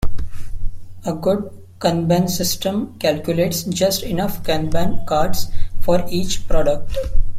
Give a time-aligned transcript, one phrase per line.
[1.05, 5.51] A good kanban system calculates just enough kanban cards
[5.83, 6.97] for each product.